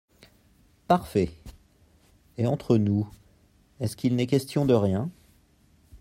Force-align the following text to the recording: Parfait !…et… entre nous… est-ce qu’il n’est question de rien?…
Parfait 0.87 1.29
!…et… 2.39 2.47
entre 2.47 2.77
nous… 2.79 3.07
est-ce 3.79 3.95
qu’il 3.95 4.15
n’est 4.15 4.25
question 4.25 4.65
de 4.65 4.73
rien?… 4.73 5.11